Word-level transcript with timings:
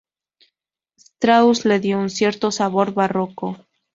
Strauss 0.97 1.63
le 1.65 1.79
dio 1.79 1.99
un 1.99 2.09
cierto 2.09 2.49
sabor 2.49 2.91
barroco. 2.91 3.67